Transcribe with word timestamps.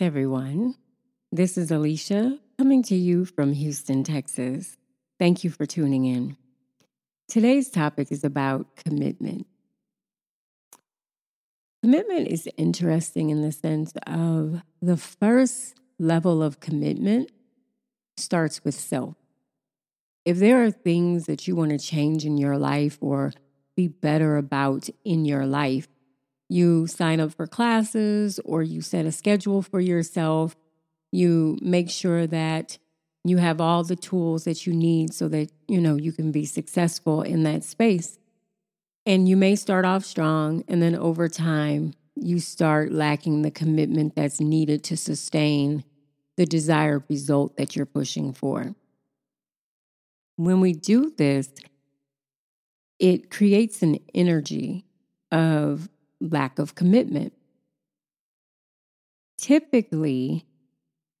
Everyone. 0.00 0.74
This 1.32 1.56
is 1.56 1.70
Alicia 1.70 2.38
coming 2.58 2.82
to 2.84 2.94
you 2.94 3.24
from 3.24 3.54
Houston, 3.54 4.04
Texas. 4.04 4.76
Thank 5.18 5.42
you 5.42 5.48
for 5.48 5.64
tuning 5.64 6.04
in. 6.04 6.36
Today's 7.28 7.70
topic 7.70 8.12
is 8.12 8.22
about 8.22 8.76
commitment. 8.76 9.46
Commitment 11.82 12.28
is 12.28 12.48
interesting 12.58 13.30
in 13.30 13.40
the 13.40 13.52
sense 13.52 13.94
of 14.06 14.60
the 14.82 14.96
first 14.96 15.76
level 15.98 16.42
of 16.42 16.60
commitment 16.60 17.30
starts 18.18 18.64
with 18.64 18.74
self. 18.74 19.14
If 20.24 20.38
there 20.38 20.62
are 20.62 20.70
things 20.70 21.24
that 21.26 21.48
you 21.48 21.56
want 21.56 21.70
to 21.70 21.78
change 21.78 22.26
in 22.26 22.36
your 22.36 22.58
life 22.58 22.98
or 23.00 23.32
be 23.76 23.88
better 23.88 24.36
about 24.36 24.90
in 25.04 25.24
your 25.24 25.46
life, 25.46 25.88
you 26.48 26.86
sign 26.86 27.20
up 27.20 27.32
for 27.32 27.46
classes 27.46 28.38
or 28.44 28.62
you 28.62 28.80
set 28.80 29.06
a 29.06 29.12
schedule 29.12 29.62
for 29.62 29.80
yourself. 29.80 30.56
You 31.12 31.58
make 31.60 31.90
sure 31.90 32.26
that 32.26 32.78
you 33.24 33.38
have 33.38 33.60
all 33.60 33.82
the 33.82 33.96
tools 33.96 34.44
that 34.44 34.66
you 34.66 34.72
need 34.72 35.12
so 35.12 35.28
that 35.28 35.50
you 35.66 35.80
know 35.80 35.96
you 35.96 36.12
can 36.12 36.30
be 36.30 36.44
successful 36.44 37.22
in 37.22 37.42
that 37.42 37.64
space. 37.64 38.18
And 39.04 39.28
you 39.28 39.36
may 39.36 39.56
start 39.56 39.84
off 39.84 40.04
strong 40.04 40.64
and 40.68 40.80
then 40.80 40.94
over 40.94 41.28
time 41.28 41.94
you 42.14 42.40
start 42.40 42.92
lacking 42.92 43.42
the 43.42 43.50
commitment 43.50 44.14
that's 44.14 44.40
needed 44.40 44.82
to 44.84 44.96
sustain 44.96 45.84
the 46.36 46.46
desired 46.46 47.04
result 47.08 47.56
that 47.56 47.76
you're 47.76 47.86
pushing 47.86 48.32
for. 48.32 48.74
When 50.36 50.60
we 50.60 50.72
do 50.72 51.12
this, 51.16 51.50
it 52.98 53.30
creates 53.30 53.82
an 53.82 53.98
energy 54.14 54.84
of 55.30 55.88
lack 56.20 56.58
of 56.58 56.74
commitment. 56.74 57.32
Typically, 59.38 60.46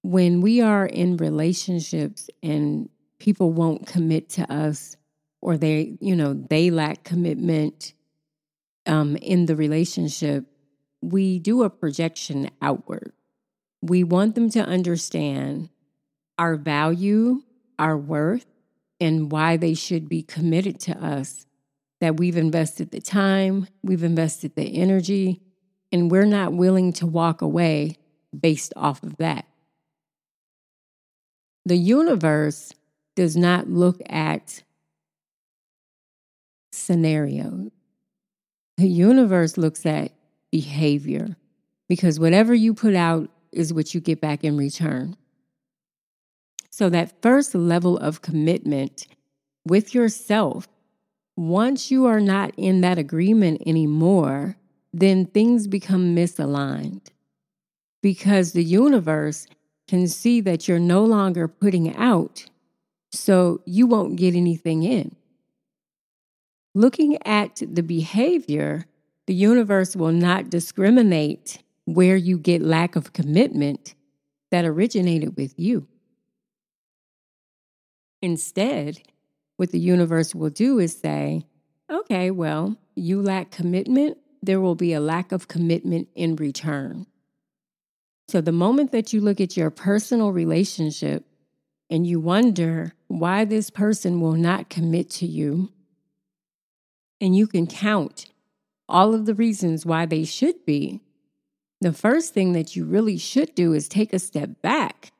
when 0.02 0.40
we 0.40 0.60
are 0.60 0.86
in 0.86 1.16
relationships 1.16 2.30
and 2.42 2.88
people 3.18 3.52
won't 3.52 3.86
commit 3.86 4.28
to 4.30 4.52
us 4.52 4.96
or 5.40 5.56
they, 5.56 5.96
you 6.00 6.16
know, 6.16 6.34
they 6.34 6.70
lack 6.70 7.04
commitment 7.04 7.92
um, 8.86 9.16
in 9.16 9.46
the 9.46 9.56
relationship, 9.56 10.46
we 11.02 11.38
do 11.38 11.62
a 11.62 11.70
projection 11.70 12.50
outward. 12.62 13.12
We 13.82 14.04
want 14.04 14.34
them 14.34 14.50
to 14.50 14.60
understand 14.60 15.68
our 16.38 16.56
value, 16.56 17.42
our 17.78 17.96
worth, 17.96 18.46
and 19.00 19.30
why 19.30 19.56
they 19.56 19.74
should 19.74 20.08
be 20.08 20.22
committed 20.22 20.80
to 20.80 21.04
us 21.04 21.45
that 22.00 22.16
we've 22.16 22.36
invested 22.36 22.90
the 22.90 23.00
time, 23.00 23.68
we've 23.82 24.04
invested 24.04 24.54
the 24.54 24.76
energy, 24.80 25.40
and 25.92 26.10
we're 26.10 26.26
not 26.26 26.52
willing 26.52 26.92
to 26.94 27.06
walk 27.06 27.42
away 27.42 27.96
based 28.38 28.72
off 28.76 29.02
of 29.02 29.16
that. 29.16 29.46
The 31.64 31.76
universe 31.76 32.72
does 33.14 33.36
not 33.36 33.68
look 33.68 34.00
at 34.08 34.62
scenarios. 36.70 37.70
The 38.76 38.88
universe 38.88 39.56
looks 39.56 39.86
at 39.86 40.12
behavior 40.52 41.36
because 41.88 42.20
whatever 42.20 42.54
you 42.54 42.74
put 42.74 42.94
out 42.94 43.30
is 43.52 43.72
what 43.72 43.94
you 43.94 44.00
get 44.00 44.20
back 44.20 44.44
in 44.44 44.56
return. 44.56 45.16
So, 46.70 46.90
that 46.90 47.22
first 47.22 47.54
level 47.54 47.96
of 47.96 48.20
commitment 48.20 49.06
with 49.66 49.94
yourself 49.94 50.68
once 51.36 51.90
you 51.90 52.06
are 52.06 52.20
not 52.20 52.52
in 52.56 52.80
that 52.80 52.98
agreement 52.98 53.62
anymore, 53.66 54.56
then 54.92 55.26
things 55.26 55.66
become 55.66 56.16
misaligned 56.16 57.08
because 58.02 58.52
the 58.52 58.64
universe 58.64 59.46
can 59.86 60.08
see 60.08 60.40
that 60.40 60.66
you're 60.66 60.78
no 60.78 61.04
longer 61.04 61.46
putting 61.46 61.94
out, 61.96 62.46
so 63.12 63.60
you 63.66 63.86
won't 63.86 64.16
get 64.16 64.34
anything 64.34 64.82
in. 64.82 65.14
Looking 66.74 67.18
at 67.26 67.62
the 67.66 67.82
behavior, 67.82 68.86
the 69.26 69.34
universe 69.34 69.94
will 69.96 70.12
not 70.12 70.50
discriminate 70.50 71.62
where 71.84 72.16
you 72.16 72.38
get 72.38 72.62
lack 72.62 72.96
of 72.96 73.12
commitment 73.12 73.94
that 74.50 74.64
originated 74.64 75.36
with 75.36 75.58
you. 75.58 75.86
Instead, 78.22 79.02
what 79.56 79.72
the 79.72 79.78
universe 79.78 80.34
will 80.34 80.50
do 80.50 80.78
is 80.78 80.96
say, 80.96 81.46
okay, 81.90 82.30
well, 82.30 82.76
you 82.94 83.22
lack 83.22 83.50
commitment, 83.50 84.18
there 84.42 84.60
will 84.60 84.74
be 84.74 84.92
a 84.92 85.00
lack 85.00 85.32
of 85.32 85.48
commitment 85.48 86.08
in 86.14 86.36
return. 86.36 87.06
So 88.28 88.40
the 88.40 88.52
moment 88.52 88.92
that 88.92 89.12
you 89.12 89.20
look 89.20 89.40
at 89.40 89.56
your 89.56 89.70
personal 89.70 90.32
relationship 90.32 91.24
and 91.88 92.06
you 92.06 92.18
wonder 92.18 92.92
why 93.06 93.44
this 93.44 93.70
person 93.70 94.20
will 94.20 94.32
not 94.32 94.68
commit 94.68 95.10
to 95.10 95.26
you, 95.26 95.70
and 97.20 97.36
you 97.36 97.46
can 97.46 97.66
count 97.66 98.26
all 98.88 99.14
of 99.14 99.26
the 99.26 99.34
reasons 99.34 99.86
why 99.86 100.06
they 100.06 100.24
should 100.24 100.64
be, 100.66 101.00
the 101.80 101.92
first 101.92 102.34
thing 102.34 102.52
that 102.52 102.74
you 102.74 102.84
really 102.84 103.18
should 103.18 103.54
do 103.54 103.72
is 103.72 103.88
take 103.88 104.12
a 104.12 104.18
step 104.18 104.60
back 104.62 105.12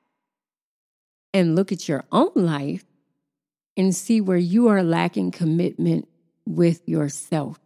and 1.32 1.54
look 1.54 1.70
at 1.70 1.88
your 1.88 2.04
own 2.10 2.32
life 2.34 2.84
and 3.76 3.94
see 3.94 4.20
where 4.20 4.36
you 4.36 4.68
are 4.68 4.82
lacking 4.82 5.30
commitment 5.30 6.08
with 6.46 6.88
yourself. 6.88 7.58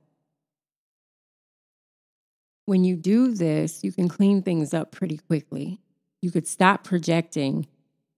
When 2.66 2.84
you 2.84 2.96
do 2.96 3.34
this, 3.34 3.82
you 3.84 3.92
can 3.92 4.08
clean 4.08 4.42
things 4.42 4.72
up 4.72 4.92
pretty 4.92 5.18
quickly. 5.18 5.80
You 6.22 6.30
could 6.30 6.46
stop 6.46 6.84
projecting 6.84 7.66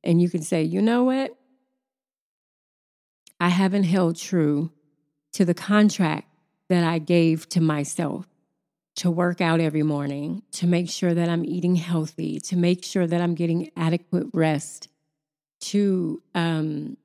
and 0.05 0.21
you 0.21 0.29
can 0.29 0.43
say, 0.43 0.63
you 0.63 0.83
know 0.83 1.05
what? 1.05 1.37
I 3.41 3.49
haven't 3.49 3.85
held 3.85 4.17
true 4.17 4.71
to 5.33 5.45
the 5.45 5.55
contract 5.55 6.29
that 6.69 6.85
I 6.85 6.99
gave 6.99 7.49
to 7.51 7.61
myself 7.61 8.27
to 8.97 9.11
work 9.11 9.41
out 9.41 9.61
every 9.61 9.83
morning, 9.83 10.43
to 10.53 10.67
make 10.67 10.89
sure 10.89 11.15
that 11.15 11.29
I'm 11.29 11.45
eating 11.45 11.77
healthy, 11.77 12.39
to 12.41 12.57
make 12.57 12.85
sure 12.85 13.07
that 13.07 13.21
I'm 13.21 13.35
getting 13.35 13.71
adequate 13.77 14.27
rest, 14.33 14.89
to 15.61 16.23
um, 16.35 16.97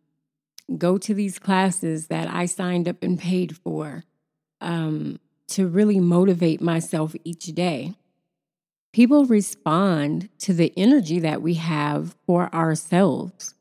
go 0.76 0.98
to 0.98 1.14
these 1.14 1.40
classes 1.40 2.08
that 2.08 2.30
I 2.30 2.46
signed 2.46 2.88
up 2.88 3.02
and 3.02 3.18
paid 3.18 3.56
for 3.58 4.04
um, 4.60 5.20
to 5.50 5.68
really 5.68 6.00
motivate 6.00 6.62
myself 6.62 7.16
each 7.24 7.46
day. 7.48 7.94
People 8.92 9.26
respond 9.26 10.30
to 10.40 10.54
the 10.54 10.74
energy 10.76 11.20
that 11.20 11.42
we 11.42 11.54
have 11.56 12.16
for 12.26 12.54
ourselves. 12.54 13.54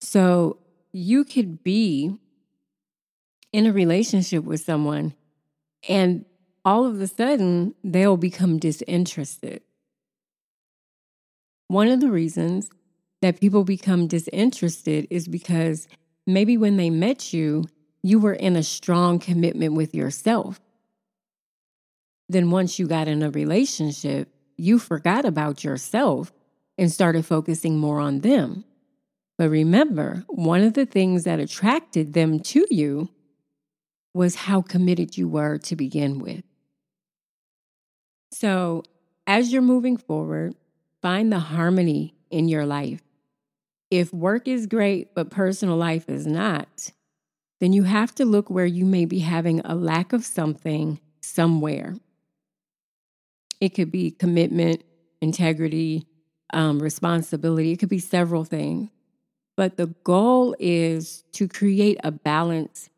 So 0.00 0.58
you 0.92 1.24
could 1.24 1.62
be 1.62 2.18
in 3.52 3.66
a 3.66 3.72
relationship 3.72 4.44
with 4.44 4.60
someone 4.60 5.14
and 5.88 6.24
all 6.64 6.86
of 6.86 7.00
a 7.00 7.06
sudden 7.06 7.74
they'll 7.84 8.16
become 8.16 8.58
disinterested. 8.58 9.62
One 11.68 11.88
of 11.88 12.00
the 12.00 12.10
reasons 12.10 12.70
that 13.22 13.40
people 13.40 13.64
become 13.64 14.06
disinterested 14.06 15.06
is 15.08 15.28
because 15.28 15.88
maybe 16.26 16.56
when 16.56 16.76
they 16.76 16.90
met 16.90 17.32
you, 17.32 17.64
you 18.02 18.18
were 18.18 18.34
in 18.34 18.56
a 18.56 18.62
strong 18.62 19.18
commitment 19.18 19.74
with 19.74 19.94
yourself. 19.94 20.60
Then 22.28 22.50
once 22.50 22.78
you 22.78 22.86
got 22.86 23.08
in 23.08 23.22
a 23.22 23.30
relationship, 23.30 24.28
you 24.56 24.78
forgot 24.78 25.24
about 25.24 25.64
yourself 25.64 26.32
and 26.78 26.90
started 26.90 27.24
focusing 27.24 27.78
more 27.78 28.00
on 28.00 28.20
them. 28.20 28.64
But 29.36 29.50
remember, 29.50 30.24
one 30.28 30.62
of 30.62 30.74
the 30.74 30.86
things 30.86 31.24
that 31.24 31.40
attracted 31.40 32.12
them 32.12 32.40
to 32.40 32.66
you 32.70 33.08
was 34.12 34.34
how 34.36 34.62
committed 34.62 35.16
you 35.16 35.28
were 35.28 35.58
to 35.58 35.74
begin 35.76 36.20
with. 36.20 36.44
So, 38.30 38.84
as 39.26 39.52
you're 39.52 39.62
moving 39.62 39.96
forward, 39.96 40.54
find 41.02 41.32
the 41.32 41.38
harmony 41.38 42.14
in 42.30 42.48
your 42.48 42.66
life 42.66 43.00
if 43.98 44.12
work 44.12 44.48
is 44.48 44.66
great, 44.66 45.14
but 45.14 45.30
personal 45.30 45.76
life 45.76 46.08
is 46.08 46.26
not, 46.26 46.90
then 47.60 47.72
you 47.72 47.84
have 47.84 48.14
to 48.16 48.24
look 48.24 48.50
where 48.50 48.66
you 48.66 48.84
may 48.84 49.04
be 49.04 49.20
having 49.20 49.60
a 49.60 49.76
lack 49.76 50.12
of 50.12 50.24
something 50.24 51.00
somewhere. 51.20 51.94
It 53.60 53.68
could 53.70 53.92
be 53.92 54.10
commitment, 54.10 54.82
integrity, 55.20 56.08
um, 56.52 56.80
responsibility. 56.80 57.70
It 57.70 57.78
could 57.78 57.88
be 57.88 58.00
several 58.00 58.44
things. 58.44 58.90
But 59.56 59.76
the 59.76 59.86
goal 60.02 60.56
is 60.58 61.22
to 61.32 61.46
create 61.46 61.98
a 62.02 62.10
balance 62.10 62.90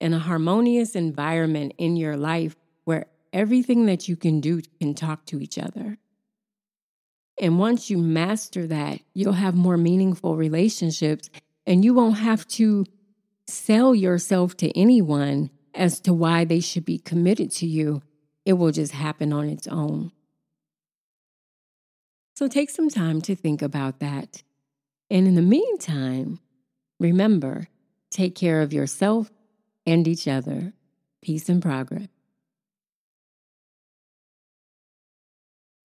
and 0.00 0.14
a 0.14 0.20
harmonious 0.20 0.94
environment 0.94 1.72
in 1.78 1.96
your 1.96 2.16
life 2.16 2.54
where 2.84 3.06
everything 3.32 3.86
that 3.86 4.08
you 4.08 4.14
can 4.14 4.40
do 4.40 4.62
can 4.80 4.94
talk 4.94 5.26
to 5.26 5.40
each 5.40 5.58
other. 5.58 5.98
And 7.38 7.58
once 7.58 7.90
you 7.90 7.98
master 7.98 8.66
that, 8.66 9.00
you'll 9.12 9.32
have 9.32 9.54
more 9.54 9.76
meaningful 9.76 10.36
relationships 10.36 11.30
and 11.66 11.84
you 11.84 11.94
won't 11.94 12.18
have 12.18 12.46
to 12.48 12.86
sell 13.46 13.94
yourself 13.94 14.56
to 14.58 14.78
anyone 14.78 15.50
as 15.74 16.00
to 16.00 16.12
why 16.12 16.44
they 16.44 16.60
should 16.60 16.84
be 16.84 16.98
committed 16.98 17.50
to 17.50 17.66
you. 17.66 18.02
It 18.44 18.54
will 18.54 18.70
just 18.70 18.92
happen 18.92 19.32
on 19.32 19.48
its 19.48 19.66
own. 19.66 20.12
So 22.36 22.48
take 22.48 22.70
some 22.70 22.88
time 22.88 23.20
to 23.22 23.34
think 23.34 23.62
about 23.62 24.00
that. 24.00 24.42
And 25.10 25.26
in 25.26 25.34
the 25.34 25.42
meantime, 25.42 26.40
remember 26.98 27.68
take 28.10 28.34
care 28.34 28.62
of 28.62 28.72
yourself 28.72 29.32
and 29.86 30.06
each 30.06 30.28
other. 30.28 30.72
Peace 31.20 31.48
and 31.48 31.60
progress. 31.60 32.08